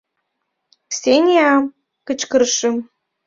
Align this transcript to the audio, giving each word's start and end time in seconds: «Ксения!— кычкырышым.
«Ксения!— 0.91 1.51
кычкырышым. 2.07 2.75